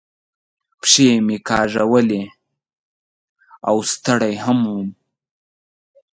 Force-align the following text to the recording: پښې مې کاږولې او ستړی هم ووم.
پښې 0.79 1.09
مې 1.25 1.37
کاږولې 1.47 2.23
او 3.67 3.75
ستړی 3.91 4.33
هم 4.43 4.59
ووم. 4.69 4.89